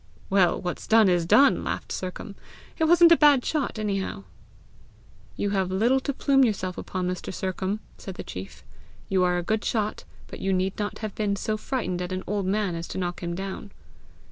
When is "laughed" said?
1.63-1.91